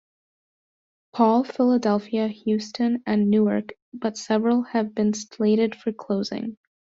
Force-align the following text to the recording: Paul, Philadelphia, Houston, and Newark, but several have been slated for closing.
Paul, 1.13 1.43
Philadelphia, 1.43 2.27
Houston, 2.27 3.03
and 3.05 3.29
Newark, 3.29 3.73
but 3.93 4.17
several 4.17 4.63
have 4.63 4.95
been 4.95 5.13
slated 5.13 5.75
for 5.75 5.91
closing. 5.91 6.57